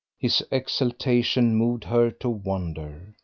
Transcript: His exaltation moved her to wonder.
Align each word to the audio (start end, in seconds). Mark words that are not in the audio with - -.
His 0.17 0.43
exaltation 0.49 1.53
moved 1.55 1.83
her 1.83 2.09
to 2.09 2.29
wonder. 2.31 3.13